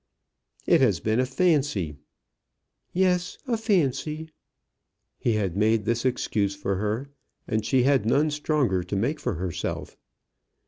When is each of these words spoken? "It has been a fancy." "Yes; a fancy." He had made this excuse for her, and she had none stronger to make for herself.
"It 0.65 0.81
has 0.81 0.99
been 0.99 1.19
a 1.19 1.27
fancy." 1.27 1.97
"Yes; 2.91 3.37
a 3.45 3.55
fancy." 3.55 4.29
He 5.19 5.33
had 5.33 5.55
made 5.55 5.85
this 5.85 6.05
excuse 6.05 6.55
for 6.55 6.77
her, 6.77 7.11
and 7.47 7.63
she 7.63 7.83
had 7.83 8.03
none 8.07 8.31
stronger 8.31 8.81
to 8.81 8.95
make 8.95 9.19
for 9.19 9.35
herself. 9.35 9.95